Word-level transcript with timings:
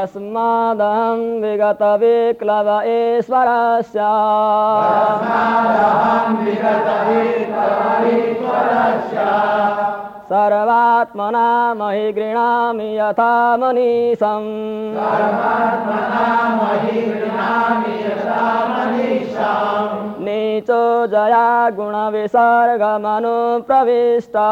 तस्मादहं 0.00 1.20
विगतविक्लव 1.42 2.68
ईश्वरस्य। 2.84 3.98
सर्वात्मना 10.30 11.74
महि 11.74 12.12
गृह्णामि 12.12 12.98
यथा 12.98 13.56
मनीषम्। 13.56 14.48
नीचो 20.24 21.06
जया 21.06 21.70
गुणविसर्गमनुप्रविष्टा 21.70 24.48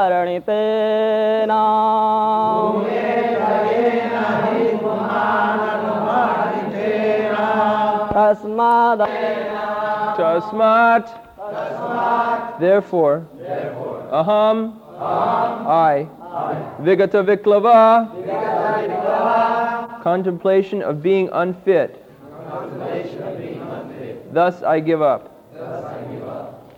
तस्माद् 8.16 9.04
Tasmat. 10.22 11.08
Therefore. 12.60 13.26
Aham. 14.12 14.80
I. 15.00 16.08
Vigata 16.82 17.24
Viklava. 17.24 18.08
Contemplation 20.04 20.82
of 20.84 21.02
being 21.02 21.30
unfit. 21.32 22.06
Thus 24.32 24.64
I 24.64 24.80
give 24.80 25.02
up. 25.02 25.35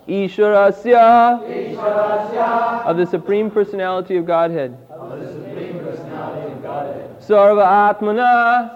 Ishwarasya. 0.09 1.43
Of 2.87 2.97
the 2.97 3.07
Supreme 3.07 3.51
Personality 3.51 4.17
of 4.17 4.27
Godhead. 4.27 4.77
Sarva 7.21 7.67
Atmana. 7.95 8.75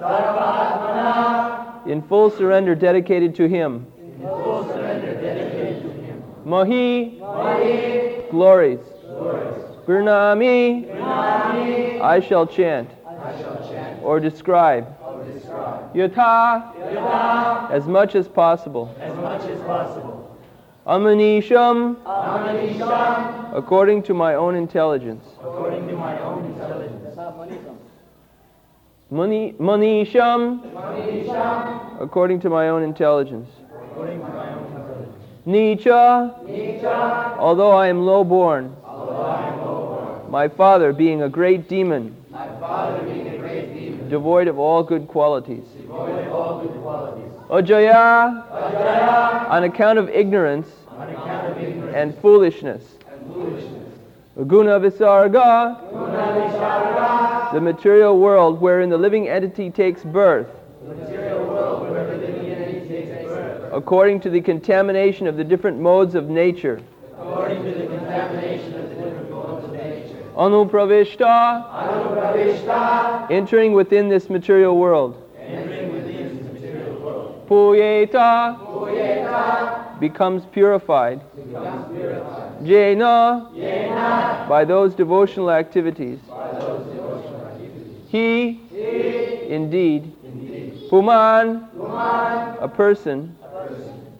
In 1.87 2.03
full 2.03 2.31
surrender 2.31 2.75
dedicated 2.75 3.35
to 3.37 3.49
Him. 3.49 3.87
Mahi. 6.45 7.19
Glories. 8.31 8.79
glories. 9.11 9.65
Birnami. 9.87 10.91
I 12.01 12.21
shall 12.21 12.47
chant. 12.47 12.91
Or 14.03 14.21
describe. 14.21 14.87
Yatha. 15.95 16.82
As 17.71 17.87
much 17.87 18.15
as 18.15 18.29
possible. 18.29 18.95
As 19.01 19.15
much 19.17 19.43
as 19.43 19.61
possible. 19.63 20.37
Amanisham. 20.87 21.97
According 23.55 24.03
to 24.05 24.15
my 24.15 24.35
own 24.35 24.55
intelligence. 24.55 25.25
according 25.41 25.87
to 25.89 25.95
my 25.95 26.19
Mani, 29.11 29.53
manisham. 29.59 30.61
According 32.01 32.41
to 32.41 32.49
my 32.51 32.69
own 32.69 32.83
intelligence. 32.83 33.51
Nicha. 35.47 36.35
Although 37.39 37.73
I 37.73 37.89
am 37.89 38.07
low 38.07 38.25
born. 38.25 38.75
My 40.31 40.49
father 40.49 40.93
being 40.95 41.23
a 41.23 41.29
great 41.29 41.69
demon. 41.69 42.17
Devoid 44.13 44.47
of 44.47 44.59
all 44.59 44.83
good 44.83 45.09
qualities. 45.09 45.65
Ojaya. 47.49 48.45
On 49.49 49.65
account 49.65 49.99
of 49.99 50.11
ignorance. 50.11 50.69
And 51.95 52.15
foolishness. 52.19 52.85
Guna 54.47 54.79
Visarga. 54.81 55.81
The 57.55 57.61
material 57.63 58.19
world 58.19 58.61
wherein 58.61 58.91
the 58.91 58.99
living 58.99 59.31
entity 59.31 59.71
takes 59.71 60.05
birth. 60.05 60.49
According 63.73 64.21
to 64.21 64.29
the 64.29 64.43
contamination 64.43 65.27
of 65.27 65.39
the 65.39 65.45
different 65.45 65.81
modes 65.81 66.15
of 66.15 66.29
nature. 66.29 66.83
Anupravishta. 70.37 71.65
Entering 73.31 73.73
within 73.75 74.09
this 74.09 74.31
material 74.31 74.79
world. 74.79 75.17
Puyeta. 77.49 78.57
Becomes 80.01 80.45
purified. 80.47 81.21
Jena. 82.65 83.49
By 84.49 84.65
those 84.65 84.95
devotional 84.95 85.51
activities. 85.51 86.19
He. 88.09 88.61
Indeed. 89.49 90.13
Puman. 90.91 91.69
A 92.61 92.69
person. 92.69 93.37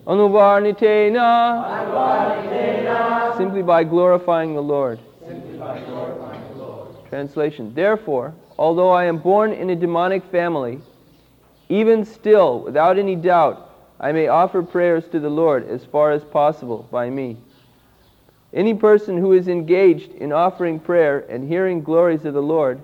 Anuvarnitena. 0.07 1.25
Simply 3.37 3.63
by 3.63 3.85
glorifying 3.85 4.55
the 4.55 4.63
Lord. 4.63 4.99
Translation. 7.09 7.75
Therefore, 7.75 8.35
although 8.59 8.91
I 8.91 9.05
am 9.05 9.19
born 9.19 9.53
in 9.53 9.71
a 9.71 9.77
demonic 9.77 10.25
family, 10.31 10.81
even 11.69 12.05
still, 12.05 12.61
without 12.61 12.99
any 12.99 13.17
doubt, 13.17 13.71
I 14.01 14.13
may 14.13 14.29
offer 14.29 14.63
prayers 14.63 15.09
to 15.13 15.21
the 15.21 15.31
Lord 15.31 15.69
as 15.69 15.85
far 15.85 16.11
as 16.11 16.25
possible 16.25 16.89
by 16.91 17.09
me. 17.11 17.37
Any 18.53 18.75
person 18.75 19.17
who 19.17 19.33
is 19.33 19.49
engaged 19.49 20.13
in 20.13 20.33
offering 20.33 20.79
prayer 20.79 21.21
and 21.29 21.49
hearing 21.49 21.83
glories 21.83 22.25
of 22.25 22.35
the 22.35 22.43
Lord 22.43 22.81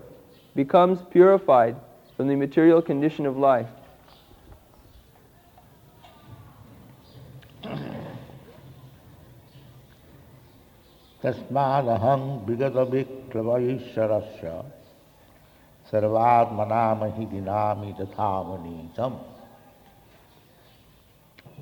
becomes 0.54 1.00
purified 1.10 1.76
from 2.16 2.28
the 2.28 2.36
material 2.36 2.80
condition 2.80 3.26
of 3.26 3.36
life. 3.36 3.68
तस्मादहं 11.22 12.22
विगतविक्लवैश्वरस्य 12.46 14.46
सर्वात्मनामहि 15.90 17.24
दिनामि 17.32 17.90
तथा 18.00 18.30
मनीतम् 18.48 19.16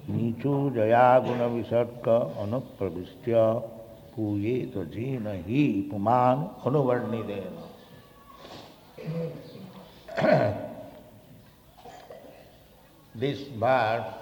नीचो 0.08 0.54
जया 0.70 1.06
गुणविसर्ग 1.26 2.08
अनुप्रविश्य 2.42 3.32
पूयेत 4.16 4.74
जीन 4.94 5.26
ही 5.46 5.62
पुमान 5.90 6.36
अनुवर्णिदेन 6.66 7.54
This 13.14 13.38
verse 13.60 14.14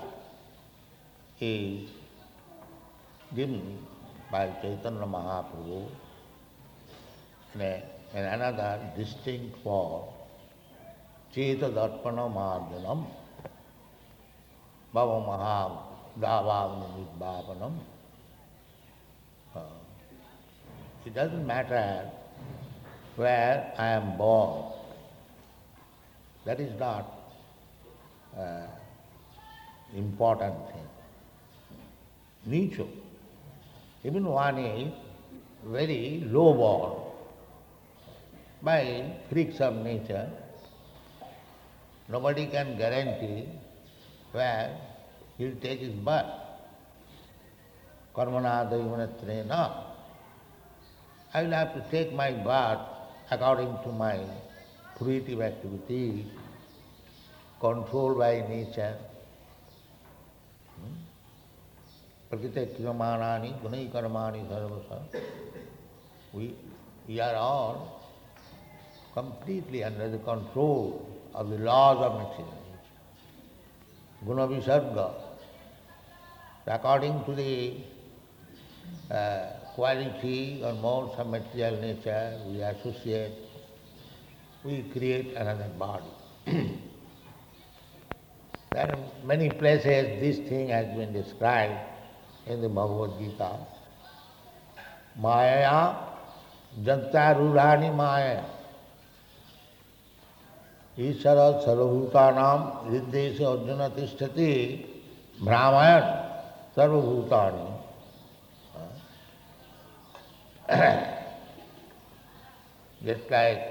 is 1.40 1.88
given 3.34 3.78
by 4.34 4.50
Chaitanya 4.60 5.06
Mahaprabhu 5.06 5.88
in, 7.54 7.60
a, 7.60 7.82
in 8.14 8.24
another 8.24 8.80
distinct 8.96 9.62
form, 9.62 10.08
Cheta 11.32 11.68
Darpana 11.68 12.26
Marjanam, 12.38 13.06
Bhava 14.92 15.18
Maha 15.24 15.78
Davagni 16.18 17.06
Bhavanam. 17.20 17.78
Uh, 19.54 19.60
it 21.06 21.14
doesn't 21.14 21.46
matter 21.46 22.10
where 23.14 23.72
I 23.78 23.86
am 23.86 24.16
born. 24.16 24.72
That 26.44 26.58
is 26.58 26.76
not 26.80 27.06
uh, 28.36 28.66
important 29.94 30.56
thing. 30.72 30.88
Nicho. 32.48 33.03
Even 34.04 34.26
one 34.26 34.58
is 34.58 34.92
very 35.64 36.22
low 36.26 36.52
born. 36.52 36.92
By 38.62 39.16
freaks 39.30 39.60
of 39.60 39.74
nature, 39.76 40.30
nobody 42.08 42.46
can 42.46 42.76
guarantee 42.76 43.48
where 44.32 44.76
he 45.38 45.46
will 45.46 45.60
take 45.60 45.80
his 45.80 45.92
birth. 45.92 46.26
Karmana 48.14 48.70
daivanatre 48.70 49.84
I 51.32 51.42
will 51.42 51.50
have 51.50 51.74
to 51.74 51.82
take 51.90 52.12
my 52.12 52.30
birth 52.30 52.80
according 53.30 53.76
to 53.84 53.88
my 53.90 54.20
fruitive 54.98 55.42
activity 55.42 56.26
controlled 57.58 58.18
by 58.18 58.44
nature. 58.48 58.96
Prakriti 62.30 62.66
kriyamanani 62.74 63.54
gunai 63.62 63.90
karmani 63.92 64.48
sarvasa. 64.48 65.02
We, 66.32 66.54
we 67.06 67.20
are 67.20 67.36
all 67.36 68.00
completely 69.12 69.84
under 69.84 70.08
the 70.08 70.18
control 70.18 71.06
of 71.34 71.50
the 71.50 71.58
laws 71.58 71.98
of 71.98 72.12
material 72.14 72.54
nature. 72.72 72.88
Guna 74.26 74.48
visarga. 74.48 75.10
According 76.66 77.24
to 77.24 77.34
the 77.34 77.74
uh, 79.10 79.46
quality 79.74 80.62
or 80.64 80.72
modes 80.72 81.14
of 81.18 81.26
material 81.28 81.80
nature 81.80 82.40
we 82.46 82.62
associate, 82.62 83.32
we 84.64 84.82
create 84.92 85.34
another 85.36 85.68
body. 85.78 86.04
there 88.72 88.90
are 88.90 88.98
many 89.24 89.50
places 89.50 90.20
this 90.20 90.38
thing 90.48 90.68
has 90.68 90.86
been 90.96 91.12
described 91.12 91.93
in 92.46 92.60
the 92.60 92.68
Bhagavad 92.68 93.18
Gita. 93.18 93.50
Maya 95.16 95.94
jantarurani 96.82 97.94
maya. 97.94 98.42
ईश्वर 100.94 101.38
सर्वभूतानाम 101.64 102.60
हृदय 102.86 103.30
से 103.36 103.44
अर्जुन 103.44 103.80
तिष्ठति 103.96 104.50
ब्राह्मण 105.42 106.04
सर्वभूतानि 106.76 107.66
just 113.04 113.30
like 113.30 113.62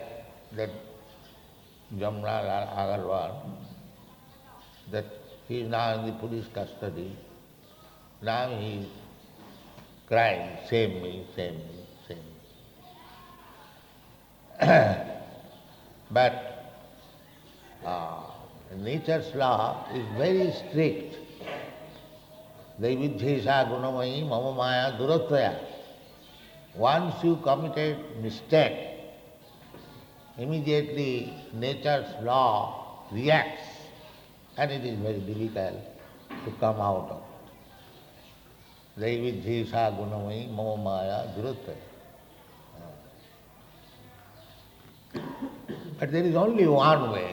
that 0.56 0.70
Jamnalal 1.98 2.68
Agarwal, 2.75 3.31
that 4.92 5.06
he 5.48 5.62
is 5.62 5.70
now 5.70 6.00
in 6.00 6.06
the 6.06 6.12
police 6.14 6.46
custody. 6.54 7.16
Now 8.24 8.48
he 8.58 8.88
crying, 10.08 10.58
save 10.70 11.02
me, 11.02 11.25
save 11.36 11.56
me, 11.56 11.86
save 12.08 12.18
me. 12.18 12.34
but 16.12 16.34
uh, 17.86 18.24
nature's 18.78 19.36
law 19.36 19.86
is 19.94 20.08
very 20.18 20.54
strict. 20.54 21.18
Daividhyesa 22.80 23.68
gunamayi 23.68 24.25
mama 24.25 24.54
maya 24.56 24.98
duratvaya. 24.98 25.60
Once 26.75 27.22
you 27.25 27.36
committed 27.44 27.98
mistake, 28.24 29.04
immediately 30.38 31.34
nature's 31.52 32.08
law 32.24 33.04
reacts 33.12 33.68
and 34.56 34.72
it 34.72 34.86
is 34.86 34.98
very 35.00 35.20
difficult 35.20 35.75
to 36.46 36.52
come 36.62 36.80
out 36.80 37.10
of 37.12 37.23
दैविध्यसा 39.00 39.90
गुणमयी, 39.90 40.45
मम 40.54 40.84
माया 40.84 41.18
दुरत 41.36 41.66
but 46.00 46.10
there 46.12 46.25
is 46.25 46.36
only 46.38 46.66
one 46.66 47.01
way 47.10 47.25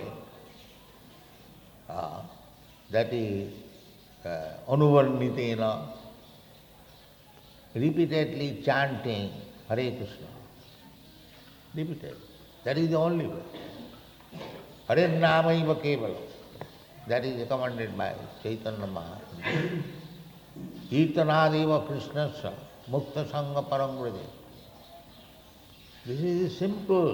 that 2.93 3.13
is 3.15 4.27
अनुवर्णितेन 4.73 5.63
repeatedly 7.77 8.51
chanting 8.65 9.31
Hare 9.71 9.91
Krishna 9.91 10.25
repeated 11.77 12.17
that 12.65 12.79
is 12.79 12.91
the 12.91 12.95
only 13.05 13.27
way 13.27 13.43
हरे 14.91 15.07
नाम 15.19 15.73
केवल 15.83 16.17
that 17.09 17.25
is 17.25 17.39
recommended 17.39 17.97
by 17.97 18.15
Chaitanya 18.43 18.87
Maha 18.93 19.21
कीर्तनादेव 20.91 21.77
कृष्ण 21.89 22.29
मुक्त 22.91 23.19
संग 23.27 23.57
परम 23.71 23.99
this 26.07 26.21
is 26.23 26.49
simple 26.53 27.09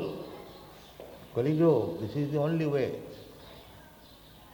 कलिजो 1.37 1.73
this 2.01 2.17
is 2.17 2.31
the 2.33 2.37
only 2.39 2.65
way 2.67 2.87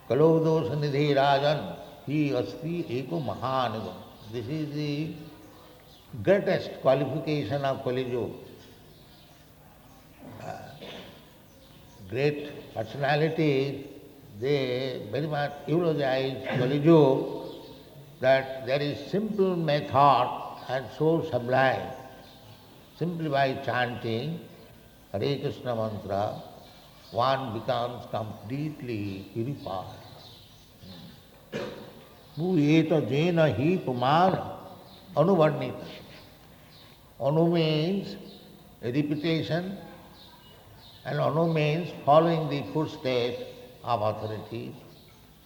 कलो 0.08 0.28
दोष 0.44 0.70
निधि 0.78 1.12
राजन 1.14 1.60
ही 2.08 2.18
अस्ति 2.34 2.84
एक 2.90 3.12
महानुभव 3.26 4.32
this 4.32 4.48
is 4.50 4.72
the 4.72 6.22
greatest 6.22 6.80
qualification 6.82 7.64
of 7.64 7.84
कलिजो 7.84 8.24
great 12.10 12.42
personality 12.74 13.52
they 14.40 14.56
very 15.12 15.26
much 15.28 15.70
इवलो 15.70 15.94
जाए 15.94 16.30
कलिजो 16.50 16.98
that 18.22 18.64
there 18.66 18.80
is 18.80 18.98
simple 19.10 19.56
method 19.56 20.28
and 20.68 20.86
so 20.96 21.24
sublime. 21.30 21.88
Simply 22.98 23.28
by 23.28 23.54
chanting 23.66 24.38
Hare 25.10 25.38
Krishna 25.40 25.74
mantra, 25.74 26.40
one 27.10 27.58
becomes 27.58 28.06
completely 28.12 29.28
purified. 29.34 29.98
Bhuyeta 32.38 33.00
jena 33.08 33.50
hi 33.58 33.70
pumana 33.86 34.56
anuvarnita. 35.16 35.84
Anu 37.20 37.50
means 37.52 38.16
repetition 38.80 39.76
and 41.04 41.20
anu 41.20 41.52
means 41.52 41.90
following 42.06 42.48
the 42.48 42.62
footsteps 42.72 43.42
of 43.82 44.00
authority, 44.00 44.74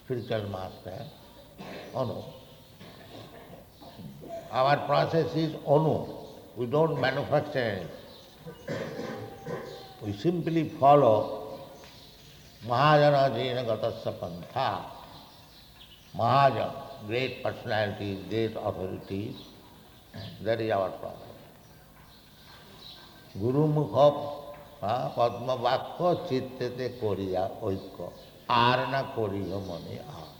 spiritual 0.05 0.49
master, 0.49 0.99
anu. 1.95 2.36
Our 4.50 4.76
process 4.86 5.34
is 5.34 5.54
anu. 5.66 6.06
We 6.56 6.66
don't 6.66 7.00
manufacture 7.00 7.58
anything. 7.58 8.02
We 10.02 10.12
simply 10.12 10.68
follow 10.80 11.58
Mahajana 12.66 13.34
Jena 13.34 13.64
Gatasya 13.64 14.12
Pantha. 14.20 14.84
Mahajan, 16.16 16.72
great 17.06 17.42
personalities, 17.42 18.18
great 18.28 18.54
authorities, 18.56 19.36
that 20.42 20.60
is 20.60 20.70
our 20.70 20.90
problem. 20.90 21.28
গুরু 23.40 23.62
মুখ 23.76 23.94
পদ্ম 25.16 25.48
বাক্য 25.64 25.98
চিত্তেতে 26.28 26.86
করিয়া 27.02 27.42
ঐক্য 27.68 27.98
আর 28.66 28.78
না 28.92 29.00
করিহ 29.16 29.50
মনে 29.68 29.96
আর 30.18 30.30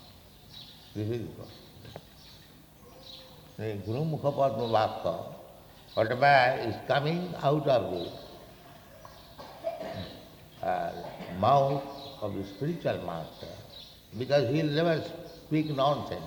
the 3.58 3.74
Guru 3.86 4.06
Mukhapadma 4.06 4.72
Bhakta, 4.72 5.18
whatever 5.96 6.62
is 6.62 6.76
coming 6.88 7.34
out 7.42 7.68
of 7.68 8.12
the 10.62 10.68
uh, 10.68 10.92
mouth 11.40 11.84
of 12.22 12.36
the 12.36 12.44
spiritual 12.46 13.04
master, 13.04 13.48
because 14.18 14.48
he 14.54 14.62
will 14.62 14.70
never 14.70 15.04
speak 15.48 15.76
nonsense, 15.76 16.22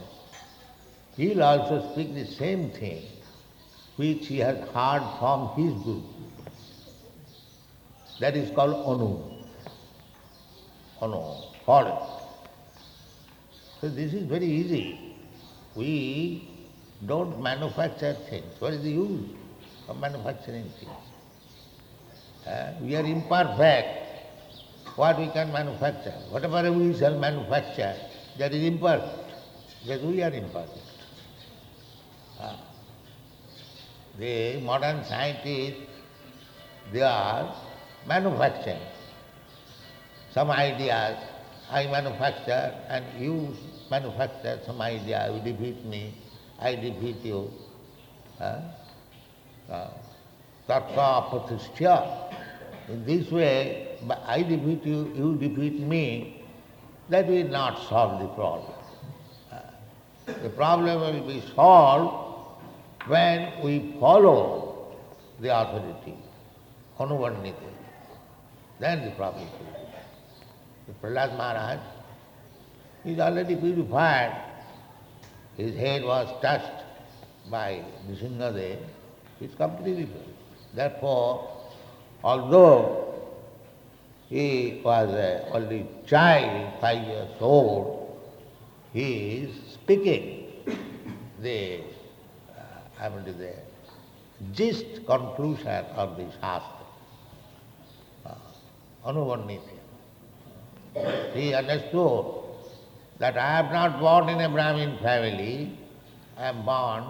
he 1.17 1.29
will 1.29 1.45
also 1.45 1.93
speak 1.93 2.15
the 2.15 2.27
same 2.27 2.71
thing 2.71 3.05
which 3.95 4.27
he 4.27 4.39
has 4.39 4.57
heard 4.71 5.03
from 5.21 5.51
his 5.55 5.73
Guru. 5.85 6.03
That 8.19 8.37
is 8.37 8.51
called 8.51 8.75
Anu. 8.75 9.21
Anu, 11.01 11.23
forest. 11.65 12.25
So 13.81 13.89
this 13.89 14.13
is 14.15 14.25
very 14.25 14.47
easy. 14.47 15.17
We 15.77 16.50
don't 17.07 17.43
manufacture 17.43 18.17
things. 18.29 18.61
What 18.61 18.75
is 18.75 18.83
the 18.83 18.91
use 18.91 19.31
of 19.89 19.99
manufacturing 19.99 20.71
things? 20.79 20.91
Uh, 22.47 22.73
we 22.83 22.97
are 22.97 23.05
imperfect. 23.05 24.07
What 24.97 25.19
we 25.19 25.29
can 25.29 25.53
manufacture? 25.53 26.15
Whatever 26.31 26.73
we 26.73 26.99
shall 26.99 27.19
manufacture, 27.19 27.97
that 28.39 28.53
is 28.53 28.65
imperfect. 28.65 29.33
Because 29.83 30.03
we 30.05 30.23
are 30.23 30.33
imperfect. 30.33 30.79
Uh, 32.39 32.57
the 34.19 34.61
modern 34.61 35.05
scientists, 35.05 35.81
they 36.93 37.03
are 37.03 37.55
manufacturing 38.07 38.81
some 40.33 40.51
ideas. 40.51 41.19
I 41.71 41.87
manufacture 41.87 42.75
and 42.89 43.05
you 43.23 43.55
manufacture 43.91 44.61
some 44.67 44.81
idea, 44.81 45.33
you 45.33 45.53
defeat 45.53 45.85
me, 45.85 46.15
I 46.61 46.75
defeat 46.75 47.25
you. 47.25 47.51
Tattva 50.69 51.59
In 52.89 53.05
this 53.05 53.31
way, 53.31 53.99
I 54.27 54.43
defeat 54.43 54.85
you, 54.85 55.13
you 55.15 55.37
defeat 55.37 55.81
me, 55.81 56.43
that 57.09 57.27
will 57.27 57.49
not 57.49 57.89
solve 57.89 58.21
the 58.21 58.29
problem. 58.29 58.73
Uh, 59.51 59.59
the 60.43 60.51
problem 60.51 61.01
will 61.01 61.27
be 61.27 61.43
solved 61.55 62.61
when 63.07 63.53
we 63.65 63.97
follow 63.99 64.95
the 65.41 65.49
authority, 65.49 66.15
anuvarnite. 66.99 67.55
Then 68.79 69.05
the 69.05 69.11
problem 69.13 69.45
will 69.45 69.59
be. 69.59 69.75
The 70.87 70.93
Prahlad 71.09 71.37
Maharaj, 71.37 71.81
is 73.05 73.19
already 73.19 73.57
purified. 73.57 74.50
His 75.61 75.77
head 75.77 76.05
was 76.05 76.27
touched 76.41 76.85
by 77.51 77.83
Nrisimhadev. 78.09 78.79
He 79.39 79.45
is 79.45 79.55
completely 79.57 80.07
purified. 80.07 80.35
Therefore, 80.73 81.51
although 82.25 83.15
he 84.31 84.81
was 84.83 85.11
a 85.11 85.47
only 85.53 85.87
child, 86.07 86.81
five 86.81 87.07
years 87.07 87.29
old, 87.41 88.19
he 88.95 89.09
is 89.43 89.75
speaking 89.75 90.47
the, 91.43 91.81
uh, 92.57 93.03
I 93.03 93.11
mean, 93.11 93.25
the 93.27 93.53
gist 94.53 95.05
conclusion 95.05 95.85
of 95.95 96.17
the 96.17 96.25
Shastra. 96.41 96.87
Uh, 98.25 98.35
Anuvarniti. 99.05 99.77
He 101.35 101.53
understood 101.53 102.40
that 103.21 103.37
I 103.37 103.59
am 103.61 103.71
not 103.71 104.01
born 104.01 104.31
in 104.31 104.41
a 104.41 104.49
Brahmin 104.49 104.97
family, 104.99 105.77
I 106.39 106.47
am 106.49 106.65
born 106.65 107.05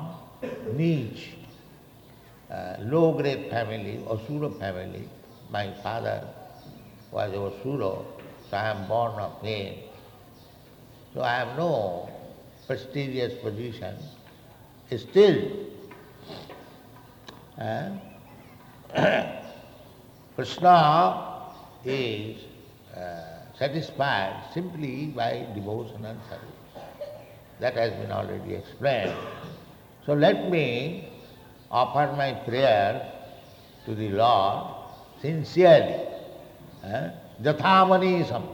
niche, 0.77 1.29
uh, 2.51 2.77
low 2.81 3.13
grade 3.13 3.49
family, 3.49 4.01
Asura 4.11 4.51
family. 4.51 5.09
My 5.51 5.73
father 5.85 6.27
was 7.13 7.31
Asura, 7.31 8.03
so 8.51 8.57
I 8.57 8.71
am 8.71 8.89
born 8.89 9.13
of 9.21 9.41
him. 9.41 9.75
So 11.15 11.23
I 11.23 11.35
have 11.37 11.57
no 11.57 12.11
prestigious 12.67 13.41
position. 13.41 13.95
Still, 14.97 15.49
uh, 17.57 17.91
Krishna 20.35 21.53
is 21.85 22.37
uh, 22.97 23.30
satisfied 23.61 24.43
simply 24.55 25.07
by 25.15 25.47
devotion 25.55 26.05
and 26.07 26.19
service. 26.31 26.85
That 27.61 27.75
has 27.75 27.93
been 27.93 28.11
already 28.11 28.55
explained. 28.55 29.15
So 30.07 30.15
let 30.15 30.51
me 30.51 31.07
offer 31.71 32.11
my 32.17 32.33
prayer 32.33 33.13
to 33.85 33.95
the 33.95 34.09
Lord 34.09 34.75
sincerely. 35.21 36.07
Uh, 36.83 37.11
Jathamanisam. 37.43 38.49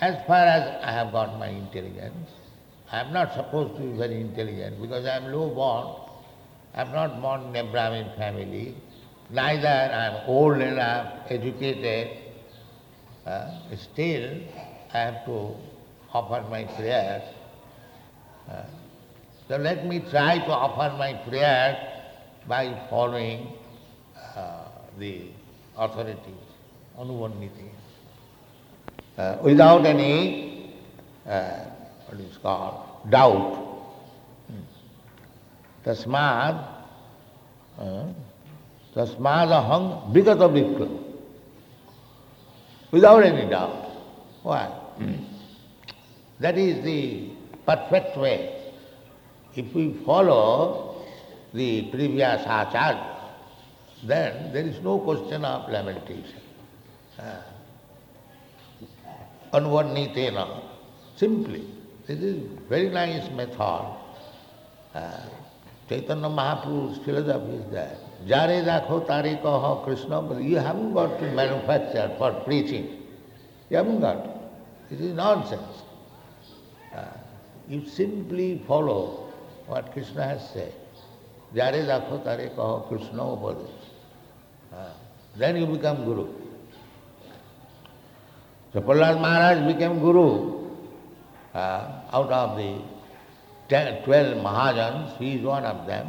As 0.00 0.14
far 0.28 0.46
as 0.46 0.84
I 0.84 0.92
have 0.92 1.10
got 1.10 1.36
my 1.40 1.48
intelligence, 1.48 2.30
I 2.92 3.00
am 3.00 3.12
not 3.12 3.34
supposed 3.34 3.74
to 3.74 3.82
be 3.82 3.98
very 3.98 4.20
intelligent 4.20 4.80
because 4.80 5.04
I 5.04 5.16
am 5.16 5.32
low 5.32 5.50
born. 5.50 5.96
I 6.74 6.82
am 6.82 6.92
not 6.92 7.20
born 7.20 7.42
in 7.48 7.56
a 7.56 7.68
Brahmin 7.68 8.10
family. 8.16 8.76
Neither 9.30 9.66
I 9.66 10.06
am 10.06 10.28
old 10.28 10.60
enough, 10.60 11.12
educated. 11.28 12.27
Uh, 13.28 13.50
still, 13.76 14.40
I 14.94 14.98
have 14.98 15.26
to 15.26 15.54
offer 16.14 16.48
my 16.48 16.64
prayers. 16.64 17.22
Uh, 18.50 18.62
so 19.46 19.56
let 19.58 19.84
me 19.84 20.00
try 20.10 20.38
to 20.38 20.50
offer 20.50 20.96
my 20.96 21.12
prayers 21.28 21.76
by 22.46 22.86
following 22.88 23.48
uh, 24.34 24.68
the 24.98 25.24
authorities, 25.76 26.46
anuvarniti, 26.98 27.68
uh, 29.18 29.36
without 29.42 29.84
any, 29.84 30.72
uh, 31.26 31.64
what 32.06 32.20
is 32.20 32.38
called, 32.38 33.10
doubt. 33.10 33.64
Uh, 37.78 38.06
tasmad 38.96 39.52
aham 39.52 40.12
vigata 40.14 40.48
vikra. 40.48 41.07
Without 42.90 43.22
any 43.22 43.48
doubt. 43.50 43.90
Why? 44.42 44.72
That 46.40 46.56
is 46.56 46.82
the 46.84 47.30
perfect 47.66 48.16
way. 48.16 48.72
If 49.54 49.74
we 49.74 49.92
follow 50.06 51.04
the 51.52 51.90
previous 51.90 52.42
acharya, 52.42 53.16
then 54.04 54.52
there 54.52 54.64
is 54.64 54.80
no 54.82 55.00
question 55.00 55.44
of 55.44 55.70
lamentation. 55.70 56.40
Uh, 57.18 57.42
Anvarnitena, 59.52 60.62
simply. 61.16 61.64
This 62.06 62.20
is 62.20 62.42
very 62.68 62.88
nice 62.90 63.28
method. 63.32 63.96
Uh, 64.94 65.26
Chaitanya 65.88 66.28
Mahaprabhu's 66.28 67.04
philosophy 67.04 67.56
is 67.56 67.72
that. 67.72 67.98
Got 68.26 68.46
to 68.46 68.62
manufacture 71.34 72.14
for 72.18 72.32
preaching. 72.44 73.02
You 73.70 73.76
haven't 73.76 74.00
got 74.00 74.24
to. 74.24 74.30
This 74.90 75.00
is 75.00 75.14
nonsense. 75.14 75.82
Uh, 76.94 77.04
you 77.68 77.84
simply 77.86 78.62
follow 78.66 79.30
what 79.66 79.92
Krishna 79.92 80.24
has 80.24 80.50
said. 80.50 80.72
Jare 81.54 81.84
dakho 81.84 82.24
tare 82.24 82.48
kaho 82.56 82.88
Krishna 82.88 83.22
upadesh. 83.22 83.70
Uh, 84.72 84.92
then 85.36 85.56
you 85.56 85.66
become 85.66 86.04
Guru. 86.04 86.26
So 88.72 88.80
Prahlad 88.80 89.20
Maharaj 89.20 89.72
became 89.72 90.00
Guru. 90.00 90.70
Uh, 91.54 92.02
out 92.12 92.30
of 92.30 92.56
the 92.58 92.80
ten, 93.68 94.02
12 94.04 94.38
Mahajans, 94.38 95.16
he 95.18 95.36
is 95.36 95.44
one 95.44 95.64
of 95.64 95.86
them. 95.86 96.08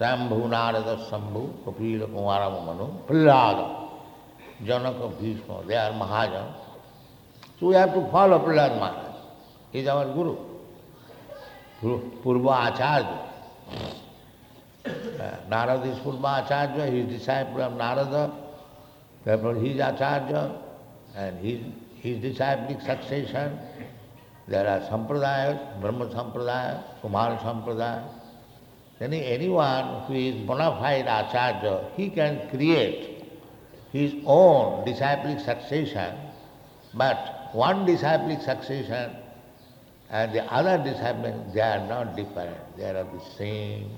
Sambhu 0.00 0.48
Narada 0.48 0.96
Sambhu, 1.10 1.64
Kapila 1.64 2.06
Kumara 2.06 2.48
Manu, 2.64 2.86
Prahlada, 3.06 3.90
Janaka 4.64 5.08
Bhishma, 5.20 5.62
they 5.66 5.76
are 5.76 5.92
Mahajans. 5.92 6.54
So 7.58 7.66
we 7.66 7.74
have 7.74 7.92
to 7.92 8.10
follow 8.10 8.38
Prahlad 8.38 8.78
Maharaj. 8.78 9.16
He 9.72 9.80
is 9.80 9.88
our 9.88 10.06
Guru. 10.14 10.36
Purva 11.82 12.72
Acharya. 12.72 13.26
Uh, 14.86 15.36
Narada 15.48 15.90
is 15.90 15.98
Purva 15.98 16.44
Acharya, 16.44 16.90
he 16.90 17.00
is 17.00 17.18
disciple 17.18 17.60
of 17.60 17.74
Narada, 17.76 18.32
therefore 19.24 19.54
he 19.56 19.72
is 19.72 19.80
Acharya, 19.80 20.56
and 21.14 21.44
his, 21.44 21.60
his 22.00 22.22
disciplic 22.22 22.80
succession 22.80 23.58
there 24.50 24.66
are 24.66 24.80
sampradayas, 24.90 25.80
Brahma 25.80 26.06
sampradaya, 26.06 26.82
Kumar 27.00 27.38
sampradaya. 27.38 28.19
Then 29.00 29.14
anyone 29.14 30.02
who 30.04 30.12
is 30.12 30.34
bona 30.46 30.76
fide 30.78 31.06
acharya, 31.08 31.88
he 31.96 32.10
can 32.10 32.50
create 32.50 33.24
his 33.92 34.14
own 34.26 34.84
disciplic 34.84 35.40
succession, 35.40 36.14
but 36.92 37.48
one 37.52 37.86
disciplic 37.86 38.42
succession 38.42 39.16
and 40.10 40.34
the 40.34 40.44
other 40.52 40.76
disciple, 40.84 41.50
they 41.54 41.62
are 41.62 41.86
not 41.88 42.14
different, 42.14 42.58
they 42.76 42.84
are 42.84 42.96
of 42.96 43.10
the 43.10 43.24
same 43.38 43.90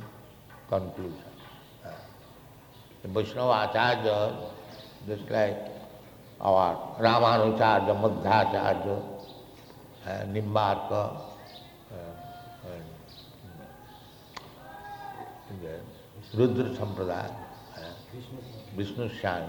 conclusion. 0.68 1.32
The 3.02 3.09
Vaishnava 3.09 3.68
Acharya, 3.71 4.37
just 5.09 5.28
like 5.28 5.59
our 6.40 6.97
Ramanujacharya, 7.00 8.00
Madhacharya, 8.00 9.02
uh, 10.06 10.11
Nimbarka, 10.30 11.31
गए 15.62 15.81
Rudra 16.38 16.66
Sampradaya 16.75 17.31
Vishnu 18.76 19.09
Shyam 19.21 19.47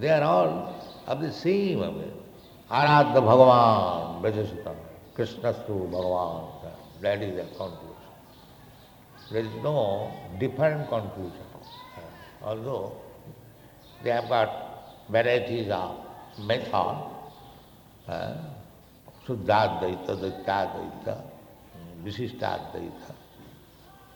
they 0.00 0.08
are 0.08 0.22
all 0.24 0.48
of 1.08 1.22
the 1.22 1.30
same 1.34 1.82
आराध्य 2.70 3.20
भगवान 3.20 4.20
ब्रजसुत 4.22 4.64
कृष्णस्तु 5.16 5.74
भगवान 5.94 7.02
that 7.02 7.22
is 7.22 7.34
there 7.34 7.50
there 9.32 9.44
is 9.44 9.56
no 9.64 9.76
different 10.38 10.88
conclusion 10.90 12.46
all 12.48 12.60
though 12.64 12.78
they 14.02 14.12
have 14.12 14.28
got 14.28 15.10
varieties 15.12 15.70
of 15.72 16.40
method 16.48 17.06
Shuddhadvaita 19.26 20.10
Dvaitadvaita 20.20 21.08
Vishishtadvaita 22.04 23.08
है 23.08 23.17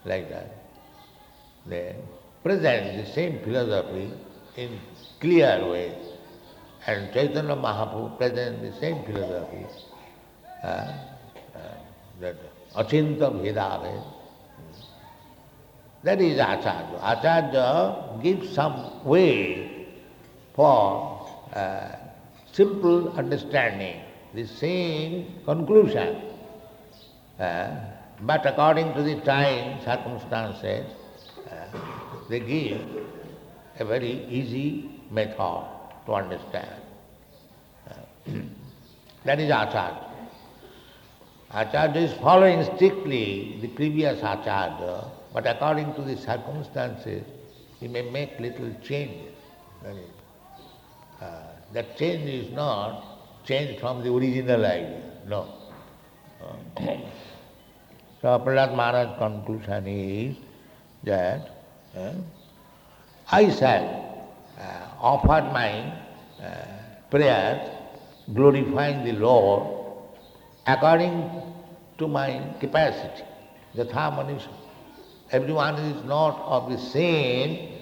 like 0.05 0.29
that. 0.29 0.55
They 1.65 1.95
present 2.43 2.97
the 3.05 3.11
same 3.11 3.39
philosophy 3.43 4.11
in 4.57 4.79
clear 5.19 5.65
way. 5.69 5.95
And 6.85 7.13
Chaitanya 7.13 7.55
Mahaprabhu 7.55 8.17
presents 8.17 8.61
the 8.61 8.79
same 8.79 9.03
philosophy, 9.05 9.65
uh, 10.61 10.67
uh, 10.67 10.93
that 12.19 12.35
Achinta 12.75 13.31
Bhedave. 13.31 14.03
That 16.03 16.19
is 16.19 16.37
Acharya. 16.37 16.99
Acharya 17.01 18.19
gives 18.21 18.53
some 18.53 19.05
way 19.05 19.87
for 20.53 21.25
uh, 21.53 21.95
simple 22.51 23.13
understanding 23.13 24.01
the 24.33 24.45
same 24.45 25.39
conclusion. 25.45 26.21
Uh, 27.39 27.92
but 28.25 28.45
according 28.45 28.93
to 28.93 29.03
the 29.03 29.19
time, 29.21 29.81
circumstances, 29.83 30.85
uh, 31.51 31.65
they 32.29 32.39
give 32.39 32.81
a 33.79 33.85
very 33.85 34.25
easy 34.29 34.89
method 35.11 35.65
to 36.05 36.13
understand. 36.13 36.81
Uh, 37.89 38.31
That 39.25 39.39
is 39.39 39.49
Acharya. 39.49 40.09
Acharya 41.51 42.01
is 42.01 42.13
following 42.19 42.63
strictly 42.75 43.57
the 43.61 43.69
previous 43.69 44.19
Acharya, 44.19 45.05
but 45.33 45.47
according 45.47 45.93
to 45.95 46.01
the 46.01 46.17
circumstances, 46.17 47.23
he 47.79 47.87
may 47.87 48.01
make 48.09 48.37
little 48.39 48.73
changes. 48.83 49.33
That, 49.81 49.95
is, 49.95 50.09
uh, 51.21 51.43
that 51.71 51.97
change 51.97 52.29
is 52.29 52.51
not 52.53 53.45
change 53.45 53.79
from 53.79 54.03
the 54.03 54.13
original 54.13 54.65
idea, 54.65 55.01
no. 55.27 55.47
Uh, 56.41 56.97
so 58.23 58.39
Prahlad 58.39 58.73
Maharaj's 58.73 59.17
conclusion 59.17 59.85
is 59.85 60.37
that 61.03 61.49
uh, 61.93 62.13
I 63.29 63.49
shall 63.51 64.31
uh, 64.57 64.87
offer 65.01 65.41
my 65.51 65.91
uh, 66.41 66.65
prayers 67.11 67.69
glorifying 68.33 69.03
the 69.03 69.11
Lord 69.11 69.63
according 70.65 71.29
to 71.97 72.07
my 72.07 72.41
capacity. 72.61 73.23
Yatha 73.75 74.15
manisha. 74.15 74.47
Everyone 75.31 75.75
is 75.75 76.05
not 76.05 76.39
of 76.45 76.71
the 76.71 76.77
same 76.77 77.73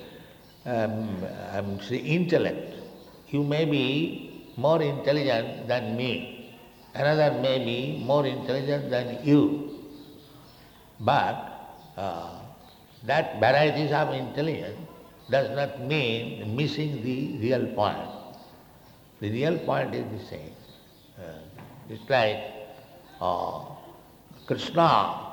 um, 0.65 1.23
um, 1.51 1.79
intellect. 1.91 2.73
You 3.29 3.43
may 3.43 3.65
be 3.65 4.53
more 4.57 4.81
intelligent 4.81 5.67
than 5.67 5.95
me. 5.95 6.51
Another 6.95 7.39
may 7.39 7.63
be 7.63 8.03
more 8.03 8.25
intelligent 8.25 8.89
than 8.89 9.23
you. 9.23 9.80
But 11.01 11.35
uh, 11.97 12.39
that 13.03 13.39
varieties 13.39 13.91
of 13.91 14.13
intelligence 14.13 14.79
does 15.29 15.49
not 15.55 15.81
mean 15.81 16.55
missing 16.55 17.03
the 17.03 17.37
real 17.39 17.65
point. 17.73 18.09
The 19.19 19.31
real 19.31 19.57
point 19.59 19.95
is 19.95 20.05
the 20.11 20.25
same. 20.27 20.53
Uh, 21.17 21.41
it's 21.89 22.09
like 22.09 22.43
uh, 23.19 23.65
Krishna 24.45 25.27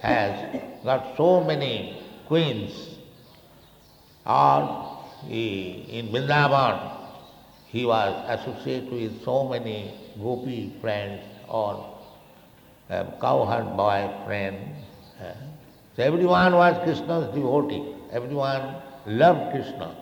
has 0.00 0.62
got 0.84 1.16
so 1.16 1.42
many 1.42 2.02
queens, 2.26 2.98
or 4.26 4.98
he, 5.26 5.86
in 5.88 6.08
Vrindavan 6.08 7.00
he 7.66 7.84
was 7.84 8.12
associated 8.28 8.92
with 8.92 9.24
so 9.24 9.48
many 9.48 9.92
gopi 10.22 10.72
friends 10.80 11.22
or 11.48 11.98
um, 12.90 13.08
cowherd 13.20 13.76
boy 13.76 14.08
friend. 14.24 14.56
So 15.96 16.02
everyone 16.02 16.54
was 16.54 16.82
Krishna's 16.84 17.32
devotee. 17.34 17.94
Everyone 18.12 18.76
loved 19.06 19.52
Krishna. 19.52 19.94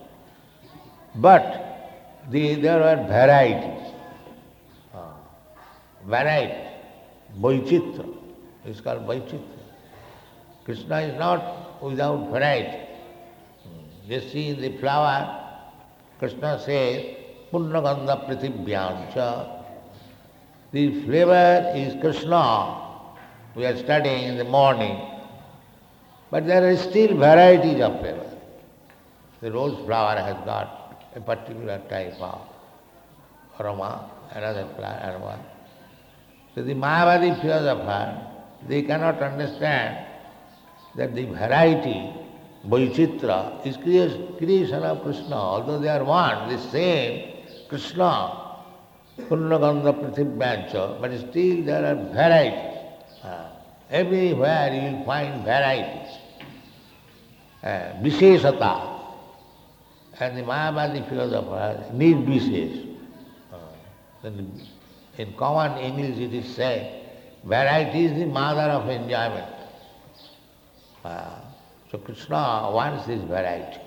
But 1.14 1.90
the, 2.30 2.54
there 2.54 2.78
were 2.78 2.96
varieties. 3.06 3.92
Uh, 4.94 5.12
variety. 6.06 6.68
Vaichitra. 7.38 8.08
It's 8.64 8.80
called 8.80 9.06
Vaichitra. 9.06 9.40
Krishna 10.64 11.00
is 11.00 11.18
not 11.18 11.82
without 11.82 12.30
variety. 12.30 12.88
You 14.06 14.20
see 14.20 14.52
the 14.52 14.78
flower, 14.78 15.38
Krishna 16.18 16.58
says, 16.60 17.16
Punnagandha 17.52 18.26
Pritibhyancha. 18.28 19.64
The 20.72 21.02
flavor 21.04 21.72
is 21.74 22.00
Krishna. 22.00 22.91
We 23.54 23.66
are 23.66 23.76
studying 23.76 24.24
in 24.28 24.38
the 24.38 24.44
morning. 24.44 24.98
But 26.30 26.46
there 26.46 26.66
are 26.66 26.76
still 26.76 27.16
varieties 27.16 27.80
of 27.82 28.00
flavor. 28.00 28.30
The 29.42 29.52
rose 29.52 29.76
flower 29.84 30.16
has 30.16 30.36
got 30.46 31.10
a 31.14 31.20
particular 31.20 31.78
type 31.90 32.14
of 32.20 32.48
aroma, 33.60 34.10
another 34.30 34.66
flower 34.76 35.00
aroma. 35.04 35.38
So 36.54 36.62
the 36.62 36.74
Mayavadi 36.74 37.40
philosopher, 37.42 38.26
they 38.66 38.82
cannot 38.82 39.20
understand 39.22 40.06
that 40.96 41.14
the 41.14 41.26
variety, 41.26 42.10
Vaichitra, 42.66 43.66
is 43.66 43.76
creation 43.76 44.82
of 44.82 45.02
Krishna. 45.02 45.36
Although 45.36 45.78
they 45.78 45.88
are 45.88 46.04
one, 46.04 46.48
the 46.48 46.58
same 46.58 47.44
Krishna, 47.68 48.56
Punnagandha 49.18 49.92
Pritibhyancha, 49.92 51.00
but 51.00 51.12
still 51.30 51.64
there 51.64 51.84
are 51.84 51.96
varieties. 52.14 52.71
Uh, 53.22 53.48
everywhere 53.90 54.72
you 54.74 54.96
will 54.96 55.04
find 55.04 55.44
varieties. 55.44 56.18
Uh, 57.62 57.92
Visheshata. 58.02 59.00
And 60.20 60.36
the 60.36 60.42
Mayavadi 60.42 61.08
philosopher 61.08 61.92
need 61.92 62.16
Vishesh. 62.16 62.96
Uh, 63.52 64.30
in 65.18 65.32
common 65.34 65.78
English 65.78 66.18
it 66.18 66.34
is 66.34 66.54
said, 66.54 67.00
variety 67.44 68.06
is 68.06 68.18
the 68.18 68.26
mother 68.26 68.70
of 68.72 68.88
enjoyment. 68.88 69.48
So 71.92 71.98
Krishna 71.98 72.70
wants 72.72 73.06
this 73.06 73.20
variety. 73.22 73.80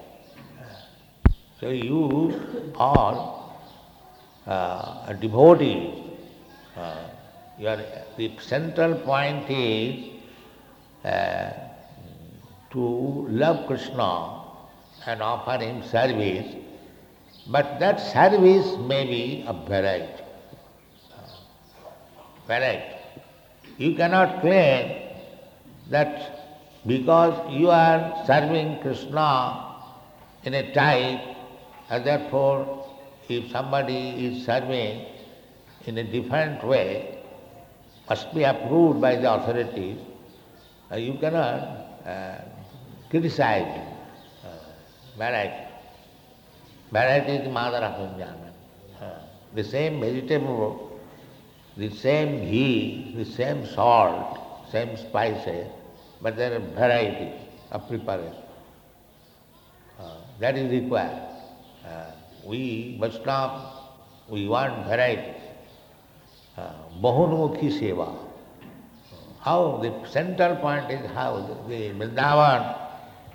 So 1.60 1.70
you 1.70 2.74
all 2.76 3.58
uh, 4.46 5.12
devotees, 5.14 6.04
uh, 6.78 7.05
your, 7.58 7.78
the 8.18 8.32
central 8.40 8.96
point 8.96 9.50
is 9.50 10.12
uh, 11.04 11.52
to 12.72 13.28
love 13.30 13.68
Krishna 13.68 14.42
and 15.06 15.22
offer 15.22 15.64
him 15.64 15.84
service, 15.84 16.56
but 17.48 17.80
that 17.80 18.00
service 18.00 18.76
may 18.78 19.06
be 19.06 19.46
of 19.48 19.68
variety. 19.68 20.24
Variety. 22.48 22.96
You 23.78 23.96
cannot 23.96 24.42
claim 24.42 25.12
that 25.90 26.80
because 26.86 27.52
you 27.52 27.70
are 27.70 28.24
serving 28.26 28.80
Krishna 28.82 29.76
in 30.44 30.54
a 30.54 30.74
type, 30.74 31.22
and 31.90 32.06
therefore 32.06 32.86
if 33.28 33.52
somebody 33.52 34.26
is 34.26 34.46
serving 34.46 35.06
in 35.86 35.98
a 35.98 36.04
different 36.04 36.64
way, 36.64 37.24
must 38.10 38.34
be 38.34 38.44
approved 38.44 39.02
by 39.02 39.16
the 39.16 39.34
authorities, 39.34 39.98
uh, 40.92 40.96
you 40.96 41.18
cannot 41.20 41.54
uh, 42.06 42.38
criticize. 43.10 43.82
Uh, 44.44 45.18
variety. 45.18 45.72
Variety 46.92 47.32
is 47.34 47.44
the 47.46 47.50
mother 47.50 47.78
of. 47.78 48.22
Uh, 49.02 49.20
the 49.54 49.64
same 49.64 50.00
vegetable, 50.00 51.00
the 51.78 51.90
same 51.90 52.46
ghee, 52.50 53.14
the 53.16 53.26
same 53.26 53.66
salt, 53.66 54.38
same 54.72 54.96
spices, 54.98 55.68
but 56.22 56.36
there 56.36 56.56
are 56.56 56.60
varieties 56.60 57.40
of 57.72 57.88
preparation. 57.88 58.36
Uh, 60.00 60.18
that 60.40 60.58
is 60.58 60.70
required. 60.70 61.22
Uh, 61.88 62.12
we 62.46 62.98
Vaishnava, 63.00 63.72
we 64.30 64.48
want 64.48 64.86
varieties. 64.88 65.35
Bahunmukhi 66.58 67.72
Seva. 67.80 68.16
How 69.42 69.78
the 69.82 70.08
central 70.10 70.56
point 70.58 70.90
is 70.90 71.06
how 71.12 71.38
the, 71.70 71.70
the 71.70 71.90
Vrindavan, 71.92 72.78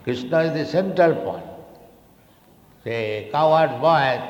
Krishna 0.02 0.40
is 0.40 0.52
the 0.54 0.66
central 0.66 1.14
point. 1.16 1.44
Say, 2.82 3.28
cowherd 3.30 3.80
boy, 3.80 4.20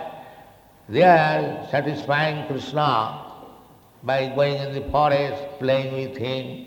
they 0.88 1.02
are 1.04 1.68
satisfying 1.70 2.46
Krishna 2.48 3.26
by 4.02 4.32
going 4.34 4.56
in 4.56 4.74
the 4.74 4.90
forest, 4.90 5.42
playing 5.58 5.94
with 5.94 6.16
him, 6.16 6.66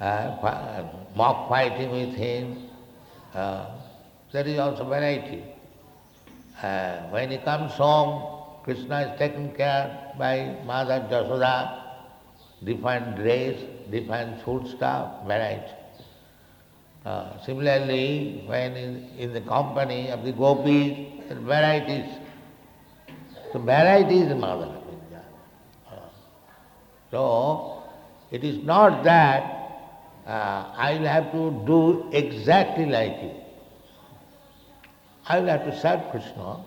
uh, 0.00 0.84
mock 1.14 1.48
fighting 1.48 1.90
with 1.90 2.14
him. 2.14 2.68
Uh, 3.32 3.66
there 4.32 4.46
is 4.46 4.58
also 4.58 4.84
variety. 4.84 5.44
Uh, 6.60 7.02
when 7.10 7.30
he 7.30 7.38
comes 7.38 7.72
home, 7.72 8.37
Krishna 8.68 9.00
is 9.00 9.18
taken 9.18 9.50
care 9.56 10.12
by 10.18 10.58
Mother 10.66 11.00
Jasoda, 11.10 11.84
different 12.62 13.16
dress, 13.16 13.58
different 13.90 14.42
foodstuff, 14.44 15.26
variety. 15.26 15.72
Uh, 17.02 17.42
similarly, 17.46 18.44
when 18.44 18.76
in, 18.76 19.08
in, 19.16 19.32
the 19.32 19.40
company 19.40 20.10
of 20.10 20.22
the 20.22 20.32
gopis, 20.32 20.98
there 21.30 21.38
are 21.38 21.40
varieties. 21.40 22.12
So 23.54 23.58
variety 23.60 24.18
is 24.18 24.28
the 24.28 24.34
mother 24.34 24.66
of. 24.66 24.84
Uh, 25.90 26.00
so, 27.10 27.84
it 28.30 28.44
is 28.44 28.62
not 28.62 29.02
that 29.04 29.44
uh, 30.26 30.74
I 30.76 30.98
will 30.98 31.06
have 31.06 31.32
to 31.32 31.62
do 31.66 32.10
exactly 32.12 32.84
like 32.84 33.16
you. 33.22 33.32
I 35.26 35.40
will 35.40 35.48
have 35.48 35.64
to 35.64 35.80
serve 35.80 36.10
Krishna, 36.10 36.62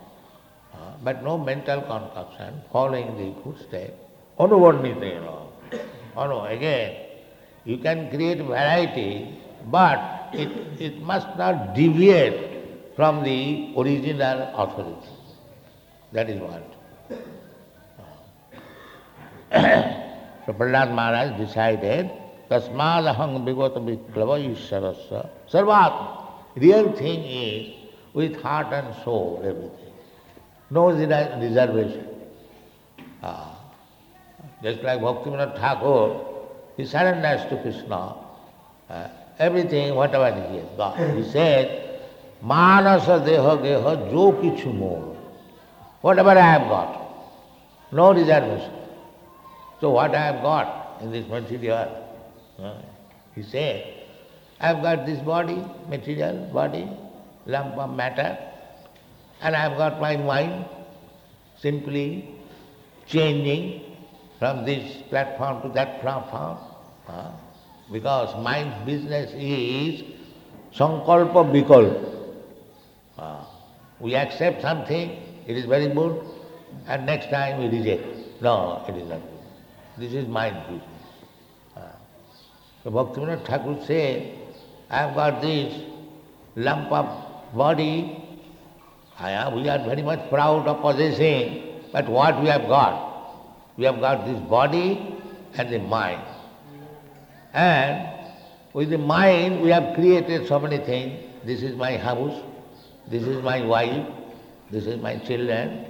but 1.03 1.23
no 1.23 1.37
mental 1.37 1.81
concoction, 1.81 2.61
following 2.71 3.17
the 3.17 3.41
footsteps. 3.41 3.93
Anuvarnitena. 4.39 5.47
Anu, 6.15 6.45
again, 6.45 6.95
you 7.65 7.77
can 7.77 8.09
create 8.09 8.39
variety, 8.39 9.37
but 9.69 10.29
it, 10.33 10.49
it 10.79 11.01
must 11.01 11.27
not 11.37 11.73
deviate 11.75 12.95
from 12.95 13.23
the 13.23 13.73
original 13.77 14.49
authority. 14.55 15.07
That 16.11 16.29
is 16.29 16.39
what. 16.41 16.63
So 20.45 20.53
Prahlad 20.53 20.91
Maharaj 20.95 21.37
decided, 21.37 22.09
Tasmadahang 22.49 23.45
Vigata 23.45 23.79
Viklava 23.79 24.41
Ishwarasya 24.41 25.29
Sarvat. 25.47 25.93
Real 26.55 26.91
thing 26.93 27.23
is 27.23 27.75
with 28.13 28.41
heart 28.41 28.73
and 28.73 28.95
soul, 29.03 29.39
everything. 29.45 29.90
No 30.71 30.83
reser- 30.85 31.39
reservation. 31.41 32.07
Ah. 33.21 33.57
Just 34.63 34.81
like 34.83 34.99
Bhaktivinoda 35.01 35.59
Thakur, 35.59 36.19
he 36.77 36.85
surrenders 36.85 37.41
to 37.49 37.61
Krishna. 37.61 38.15
Uh, 38.89 39.07
everything, 39.39 39.95
whatever 39.95 40.31
he 40.33 40.57
has 40.57 40.69
got. 40.77 40.97
He 41.15 41.23
said, 41.29 41.99
Manasa 42.41 43.19
deha 43.25 43.61
geha 43.61 44.09
jo 44.11 44.31
kichu. 44.33 45.15
Whatever 46.01 46.31
I 46.31 46.41
have 46.41 46.67
got, 46.69 47.01
no 47.91 48.13
reservation. 48.13 48.71
So 49.79 49.91
what 49.91 50.15
I 50.15 50.25
have 50.25 50.41
got 50.41 51.01
in 51.01 51.11
this 51.11 51.27
material, 51.27 51.89
uh, 52.59 52.73
he 53.35 53.43
said, 53.43 54.05
I 54.59 54.67
have 54.67 54.81
got 54.81 55.05
this 55.05 55.19
body, 55.19 55.63
material 55.89 56.49
body, 56.53 56.87
lump 57.45 57.77
of 57.77 57.95
matter, 57.95 58.37
and 59.41 59.55
I 59.55 59.59
have 59.61 59.77
got 59.77 59.99
my 59.99 60.17
mind 60.17 60.65
simply 61.59 62.35
changing 63.07 63.81
from 64.39 64.65
this 64.65 65.01
platform 65.09 65.61
to 65.63 65.69
that 65.69 66.01
platform. 66.01 66.57
uh, 67.07 67.31
because 67.91 68.33
mind's 68.43 68.77
business 68.85 69.31
is 69.35 70.03
sankalpa 70.73 71.43
vikalpa. 71.51 72.07
Uh, 73.17 73.43
we 73.99 74.15
accept 74.15 74.61
something, 74.61 75.11
it 75.45 75.57
is 75.57 75.65
very 75.65 75.87
good, 75.93 76.23
and 76.87 77.05
next 77.05 77.29
time 77.29 77.59
we 77.59 77.77
reject. 77.77 78.05
No, 78.41 78.83
it 78.87 78.95
is 78.95 79.09
not 79.09 79.19
good. 79.19 79.39
This 79.97 80.13
is 80.13 80.27
mind 80.27 80.55
business. 80.67 80.87
Uh, 81.75 81.81
so 82.83 82.91
Bhaktivinoda 82.91 83.45
Thakur 83.45 83.85
said, 83.85 84.37
I 84.89 84.97
have 84.99 85.15
got 85.15 85.41
this 85.41 85.83
lump 86.55 86.91
of 86.91 87.53
body, 87.53 88.20
am, 89.19 89.55
we 89.55 89.69
are 89.69 89.79
very 89.79 90.01
much 90.01 90.29
proud 90.29 90.67
of 90.67 90.81
possessing, 90.81 91.81
but 91.91 92.07
what 92.07 92.41
we 92.41 92.47
have 92.47 92.67
got? 92.67 93.11
We 93.77 93.85
have 93.85 93.99
got 93.99 94.25
this 94.25 94.39
body 94.49 95.15
and 95.53 95.69
the 95.69 95.79
mind. 95.79 96.21
And 97.53 98.07
with 98.73 98.89
the 98.89 98.97
mind 98.97 99.61
we 99.61 99.69
have 99.69 99.95
created 99.95 100.47
so 100.47 100.59
many 100.59 100.77
things. 100.77 101.27
This 101.45 101.61
is 101.63 101.75
my 101.75 101.97
house, 101.97 102.41
this 103.09 103.23
is 103.23 103.43
my 103.43 103.65
wife, 103.65 104.07
this 104.69 104.85
is 104.85 105.01
my 105.01 105.17
children. 105.17 105.85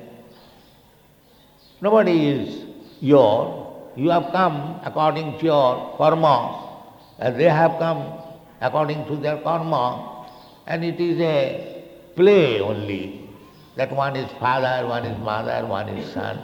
Nobody 1.81 2.29
is 2.29 2.65
your. 2.99 3.91
You 3.95 4.09
have 4.09 4.31
come 4.31 4.79
according 4.83 5.39
to 5.39 5.45
your 5.45 5.97
karma, 5.97 6.83
and 7.19 7.39
they 7.39 7.49
have 7.49 7.77
come 7.79 8.19
according 8.61 9.05
to 9.07 9.17
their 9.17 9.37
karma, 9.41 10.27
and 10.67 10.83
it 10.85 10.99
is 10.99 11.19
a 11.19 11.70
play 12.15 12.59
only. 12.59 13.29
That 13.75 13.91
one 13.95 14.15
is 14.15 14.29
father, 14.39 14.87
one 14.87 15.05
is 15.05 15.17
mother, 15.19 15.65
one 15.65 15.89
is 15.89 16.13
son. 16.13 16.39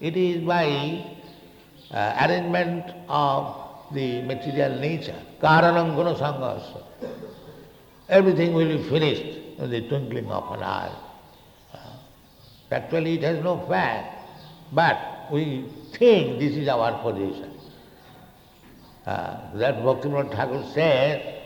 It 0.00 0.16
is 0.16 0.42
by 0.44 1.04
uh, 1.90 2.26
arrangement 2.26 2.84
of 3.08 3.56
the 3.92 4.22
material 4.22 4.78
nature, 4.80 5.20
karanam 5.40 5.94
guna 5.94 6.14
sanghasa. 6.14 6.82
Everything 8.08 8.52
will 8.54 8.76
be 8.78 8.82
finished 8.88 9.38
in 9.58 9.70
the 9.70 9.86
twinkling 9.88 10.26
of 10.30 10.52
an 10.56 10.62
eye. 10.62 10.92
Actually, 12.70 13.14
it 13.16 13.22
has 13.22 13.42
no 13.44 13.64
fact, 13.68 14.26
but 14.72 15.28
we 15.30 15.66
think 15.92 16.38
this 16.40 16.56
is 16.56 16.68
our 16.68 17.02
position. 17.02 17.50
Uh, 19.06 19.54
that 19.56 19.76
Bhaktivinoda 19.82 20.30
Thakur 20.34 20.64
said 20.72 21.41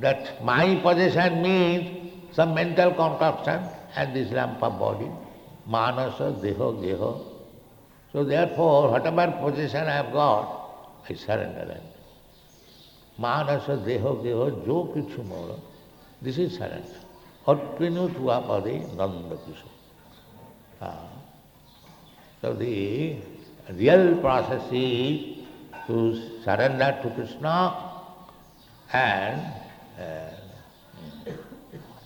that 0.00 0.42
my 0.44 0.76
possession 0.76 1.42
means 1.42 2.12
some 2.34 2.54
mental 2.54 2.90
concoction 2.92 3.62
and 3.96 4.14
this 4.14 4.30
lamp 4.32 4.62
of 4.62 4.78
body, 4.78 5.10
manasa, 5.66 6.34
deho, 6.42 6.80
geho. 6.82 7.24
So 8.12 8.24
therefore, 8.24 8.90
whatever 8.90 9.30
possession 9.40 9.86
I 9.86 9.96
have 10.02 10.12
got, 10.12 11.02
I 11.08 11.14
surrender 11.14 11.70
it. 11.70 11.82
Manasa, 13.18 13.76
deho, 13.76 14.22
geho, 14.22 14.64
jo 14.66 14.92
kichu 14.94 15.24
mora. 15.24 15.54
This 16.20 16.38
is 16.38 16.54
surrender. 16.56 17.00
Atpinu 17.46 18.08
tuapade 18.14 18.96
nanda. 18.96 19.38
Ah. 20.80 21.08
So 22.40 22.52
the 22.52 23.16
real 23.72 24.16
process 24.18 24.62
is 24.72 25.44
to 25.86 26.42
surrender 26.42 26.98
to 27.02 27.10
Krishna 27.10 27.74
and 28.92 29.63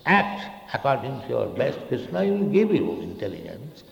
act 0.07 0.75
according 0.75 1.21
to 1.23 1.29
your 1.29 1.47
best. 1.47 1.79
Krishna 1.89 2.25
will 2.25 2.49
give 2.51 2.73
you 2.75 3.01
intelligence. 3.01 3.85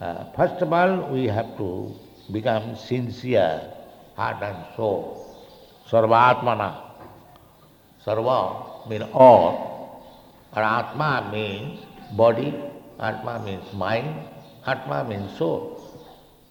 Uh, 0.00 0.24
first 0.36 0.62
of 0.62 0.72
all, 0.72 1.08
we 1.10 1.26
have 1.26 1.56
to 1.56 1.94
become 2.32 2.76
sincere, 2.76 3.60
heart 4.16 4.42
and 4.42 4.64
soul. 4.76 5.24
Sarvatmana. 5.88 6.88
Sarva 8.04 8.88
means 8.88 9.04
all. 9.12 9.66
And 10.52 10.64
Atma 10.64 11.28
means 11.32 11.80
body, 12.16 12.54
Atma 12.98 13.42
means 13.44 13.72
mind, 13.74 14.28
Atma 14.66 15.04
means 15.04 15.36
soul. 15.36 15.80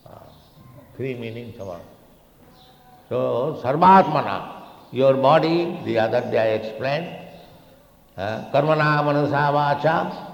Uh, 0.05 0.19
three 0.95 1.15
meanings 1.15 1.59
of 1.59 1.79
it. 1.79 1.85
So, 3.09 3.59
Sarvatmana, 3.63 4.56
your 4.91 5.15
body, 5.15 5.79
the 5.85 5.99
other 5.99 6.21
day 6.31 6.39
I 6.39 6.47
explained, 6.55 7.07
uh, 8.17 8.49
karmana 8.51 9.03
manasa 9.05 9.51
vacha, 9.51 10.33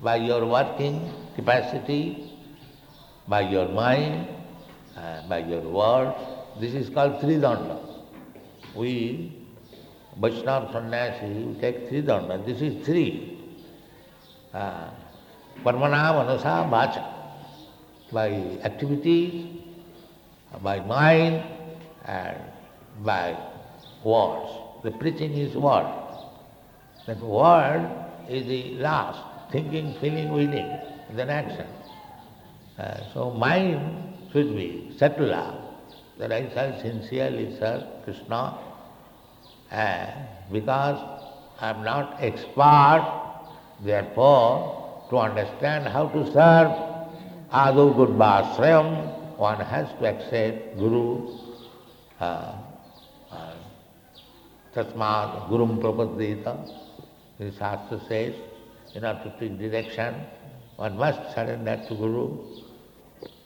by 0.00 0.16
your 0.16 0.46
working 0.46 1.12
capacity, 1.36 2.32
by 3.28 3.42
your 3.42 3.68
mind, 3.68 4.26
uh, 4.96 5.28
by 5.28 5.38
your 5.38 5.60
words. 5.60 6.16
This 6.60 6.74
is 6.74 6.88
called 6.90 7.20
Tridanda. 7.20 7.78
We, 8.74 9.46
Vaishnava 10.18 10.72
sannyasi, 10.72 11.44
we 11.44 11.60
take 11.60 11.88
Tridanda. 11.90 12.44
This 12.44 12.60
is 12.60 12.84
three. 12.84 13.38
Uh, 14.52 14.90
Karmana 15.64 16.16
manasa 16.16 16.66
vacha, 16.68 17.04
by 18.10 18.30
activities, 18.64 19.46
by 20.62 20.80
mind, 20.80 21.44
and 22.04 22.36
by 23.04 23.36
words. 24.04 24.50
The 24.82 24.90
preaching 24.90 25.32
is 25.32 25.54
word. 25.54 25.86
That 27.06 27.18
word 27.20 27.88
is 28.28 28.46
the 28.46 28.74
last, 28.76 29.50
thinking, 29.50 29.94
feeling, 30.00 30.32
willing, 30.32 30.78
then 31.12 31.30
action. 31.30 31.66
Uh, 32.78 32.98
so 33.12 33.30
mind 33.30 34.14
should 34.32 34.54
be 34.56 34.94
settled 34.98 35.30
that 36.18 36.32
I 36.32 36.48
shall 36.54 36.80
sincerely 36.80 37.56
serve 37.58 37.84
Krishna 38.04 38.58
and 39.70 40.28
because 40.52 40.98
I 41.60 41.70
am 41.70 41.82
not 41.82 42.16
expert, 42.20 43.04
therefore 43.84 45.06
to 45.10 45.18
understand 45.18 45.88
how 45.88 46.08
to 46.08 46.26
serve 46.26 46.70
Adu 47.52 47.94
Gurvasrayam, 47.96 49.36
one 49.38 49.60
has 49.60 49.88
to 49.98 50.06
accept 50.06 50.78
Guru, 50.78 51.38
uh, 52.20 52.24
uh, 52.24 52.61
तस्मा 54.74 55.12
गुरु 55.48 55.66
प्रबोधित 55.80 56.48
शास्त्र 57.58 57.98
से 58.08 58.20
in 58.96 59.56
direction 59.58 60.14
one 60.80 60.96
must 61.00 61.22
surrender 61.34 61.84
to 61.88 61.96
guru 61.96 62.26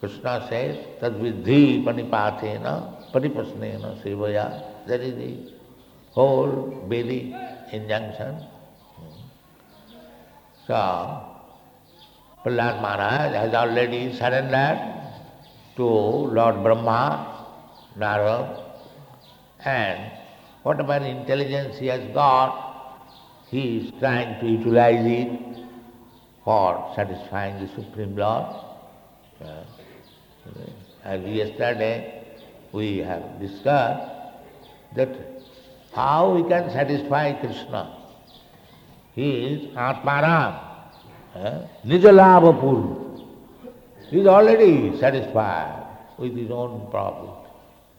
Krishna 0.01 0.39
से 0.49 0.61
तद्विधि 1.03 1.61
परिपाते 1.87 2.53
न 2.59 2.75
परिप्रश्न 3.15 3.71
न 3.85 3.95
सेवया 4.03 4.45
there 4.89 5.03
is 5.03 5.15
the 5.15 5.33
whole 6.15 6.51
belly 6.89 7.19
injunction 7.75 8.39
Prahlad 12.43 12.81
Maharaj 12.83 13.35
has 13.37 13.55
already 13.55 14.01
surrender 14.19 14.85
to 15.77 15.89
lord 16.35 16.57
Brahma 16.67 17.01
Narad 17.99 18.55
and 19.67 20.26
whatever 20.67 20.97
intelligence 21.05 21.79
he 21.79 21.87
has 21.87 22.03
got, 22.13 22.53
he 23.51 23.79
is 23.79 23.93
trying 24.01 24.41
to 24.41 24.47
utilize 24.47 25.07
it 25.07 25.31
for 26.45 26.93
satisfying 26.97 27.55
the 27.63 27.69
Supreme 27.75 28.17
Lord. 28.17 28.47
Uh, 29.41 29.63
as 31.05 31.23
yesterday 31.25 32.25
we 32.73 32.99
have 32.99 33.39
discussed 33.41 34.11
that 34.97 35.09
how 35.95 36.35
we 36.35 36.43
can 36.49 36.69
satisfy 36.71 37.33
Krishna. 37.35 37.83
He 39.15 39.31
is 39.47 39.61
Atmaram, 39.77 40.59
uh, 41.35 41.61
Nijalabhapur. 41.85 43.25
He 44.11 44.21
is 44.21 44.27
already 44.27 44.99
satisfied. 44.99 45.83
with 46.19 46.35
his 46.35 46.51
own 46.51 46.91
profit. 46.91 47.51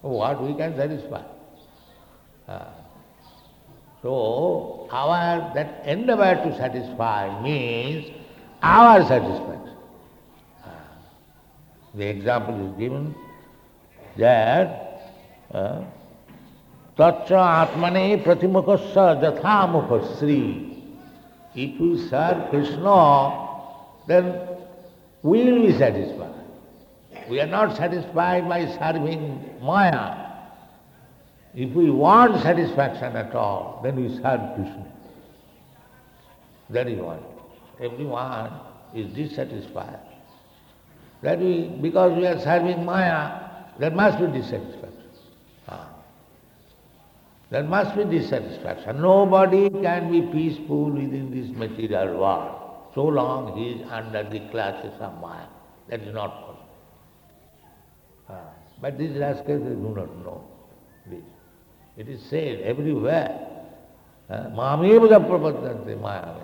What 0.01 0.41
we 0.43 0.53
can 0.55 0.75
satisfy? 0.75 1.21
Ah. 2.47 2.73
So, 4.01 4.87
our 4.91 5.51
that 5.53 5.83
endeavor 5.85 6.35
to 6.43 6.57
satisfy 6.57 7.41
means 7.41 8.09
our 8.61 9.01
satisfaction. 9.05 9.75
Ah. 10.63 10.69
The 11.95 12.07
example 12.07 12.71
is 12.71 12.77
given 12.77 13.15
that 14.17 15.13
uh, 15.53 15.83
Tacha 16.97 17.67
Atmane 17.67 18.23
Pratimukasya 18.23 19.21
Jatha 19.21 20.17
Sri. 20.17 20.73
If 21.53 21.79
we 21.79 22.07
serve 22.07 22.49
Krishna, 22.49 23.47
then 24.07 24.47
we 25.23 25.43
will 25.43 25.67
be 25.67 25.77
satisfied. 25.77 26.33
We 27.29 27.41
are 27.41 27.47
not 27.47 27.75
satisfied 27.75 28.47
by 28.47 28.65
serving 28.77 29.57
Maya. 29.61 30.26
If 31.57 31.71
we 31.71 31.89
want 31.89 32.39
satisfaction 32.43 33.15
at 33.15 33.33
all, 33.33 33.79
then 33.83 33.95
we 33.95 34.09
serve 34.17 34.41
Krishna. 34.53 34.85
That 36.69 36.87
is 36.87 36.99
why 37.01 37.17
everyone 37.81 38.51
is 38.93 39.11
dissatisfied. 39.15 39.97
That 41.23 41.39
we, 41.39 41.69
because 41.81 42.15
we 42.15 42.27
are 42.27 42.39
serving 42.41 42.85
Maya, 42.85 43.41
there 43.79 43.89
must 43.89 44.19
be 44.19 44.27
dissatisfaction. 44.39 45.09
Ah. 45.67 45.89
There 47.49 47.63
must 47.63 47.95
be 47.95 48.03
dissatisfaction. 48.03 49.01
Nobody 49.01 49.71
can 49.71 50.11
be 50.11 50.21
peaceful 50.31 50.91
within 50.91 51.31
this 51.31 51.49
material 51.57 52.19
world 52.19 52.61
so 52.93 53.03
long 53.03 53.57
he 53.57 53.81
is 53.81 53.87
under 53.89 54.21
the 54.29 54.41
clutches 54.51 54.93
of 54.99 55.19
Maya. 55.19 55.47
That 55.89 56.01
is 56.01 56.13
not 56.13 56.39
possible. 56.39 56.69
Ah. 58.29 58.49
But 58.79 58.99
these 58.99 59.17
rascals 59.17 59.63
do 59.63 59.93
not 59.95 60.15
know 60.23 60.43
this. 61.07 61.23
It 61.97 62.07
is 62.07 62.21
said 62.29 62.61
everywhere. 62.61 63.39
Mameva 64.29 65.19
prapadante 65.19 65.99
Maya. 65.99 66.35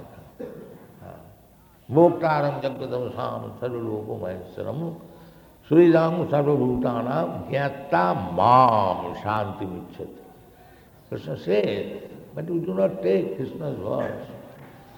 Bhoktaram 1.91 2.61
jaggadam 2.63 3.13
sam 3.15 3.53
sarvaloka 3.61 4.19
maheswaram 4.19 4.99
Sridam 5.69 6.29
sarvabhutana 6.29 7.49
jnata 7.49 8.33
mam 8.33 9.15
shanti 9.21 9.65
micchati. 9.65 10.23
Krishna 11.09 11.37
says, 11.37 12.01
but 12.33 12.45
we 12.45 12.59
do 12.59 12.73
not 12.73 13.03
take 13.03 13.37
Krishna's 13.37 13.77
words. 13.77 14.27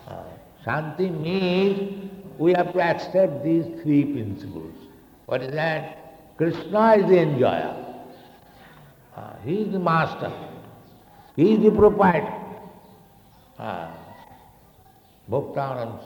Uh, 0.08 0.24
Shanti 0.66 1.12
means 1.20 2.10
we 2.38 2.54
have 2.54 2.72
to 2.74 2.82
accept 2.82 3.44
these 3.44 3.66
three 3.84 4.06
principles. 4.06 4.74
What 5.26 5.42
is 5.42 5.54
that? 5.54 6.38
Krishna 6.38 6.94
is 6.94 7.10
the 7.10 7.20
enjoyer. 7.20 7.85
Uh, 9.16 9.34
he 9.44 9.62
is 9.62 9.72
the 9.72 9.80
master. 9.80 10.32
He 11.36 11.54
is 11.54 11.64
the 11.64 11.72
proprietor. 11.72 12.34
Uh, 13.58 13.92
Bhaktanam 15.30 16.00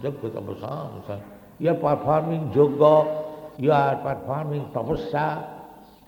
Jaggatamasam. 0.00 1.20
You 1.58 1.70
are 1.70 1.74
performing 1.74 2.52
yoga, 2.52 3.24
you 3.58 3.70
are 3.70 3.96
performing 3.96 4.64
tapasya, 4.72 5.46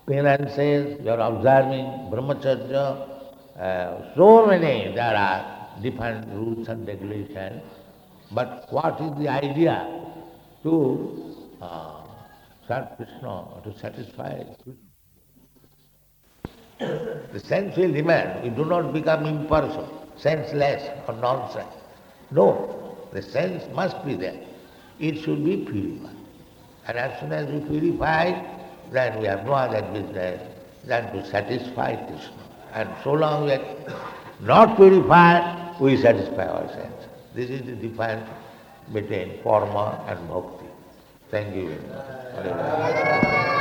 penances, 0.05 0.99
you 1.03 1.09
are 1.09 1.19
observing 1.19 1.85
brahmacharya, 2.11 3.17
uh, 3.57 4.15
so 4.15 4.45
many 4.45 4.93
there 4.93 5.15
are 5.15 5.79
different 5.81 6.27
rules 6.33 6.67
and 6.67 6.85
regulations. 6.85 7.63
But 8.31 8.67
what 8.71 8.99
is 8.99 9.11
the 9.17 9.29
idea 9.29 9.87
to 10.63 11.33
uh, 11.61 12.01
serve 12.67 12.87
Krishna, 12.97 13.45
to 13.63 13.79
satisfy 13.79 14.43
The 16.79 17.39
sense 17.43 17.75
will 17.75 17.91
remain. 17.91 18.43
We 18.43 18.49
do 18.49 18.65
not 18.65 18.93
become 18.93 19.25
impersonal, 19.25 20.07
senseless 20.17 20.89
or 21.07 21.15
nonsense. 21.15 21.73
No, 22.31 22.97
the 23.13 23.21
sense 23.21 23.63
must 23.73 24.03
be 24.05 24.15
there. 24.15 24.39
It 24.99 25.23
should 25.23 25.43
be 25.43 25.57
purified. 25.57 26.15
And 26.87 26.97
as 26.97 27.19
soon 27.19 27.31
as 27.33 27.47
we 27.51 27.59
purify, 27.67 28.41
then 28.91 29.19
we 29.19 29.27
have 29.27 29.45
no 29.45 29.53
other 29.53 29.81
business 29.91 30.41
than 30.85 31.11
to 31.13 31.25
satisfy 31.25 31.95
Krishna. 31.95 32.43
And 32.73 32.89
so 33.03 33.13
long 33.13 33.45
we 33.45 33.53
are 33.53 33.77
not 34.41 34.75
purified, 34.75 35.75
we 35.79 35.97
satisfy 35.97 36.45
our 36.45 36.63
ourselves. 36.63 37.05
This 37.33 37.49
is 37.49 37.61
the 37.65 37.73
difference 37.73 38.27
between 38.93 39.41
karma 39.43 40.03
and 40.07 40.27
bhakti. 40.29 40.65
Thank 41.29 41.55
you 41.55 41.77
very 42.35 42.49
much. 42.49 43.56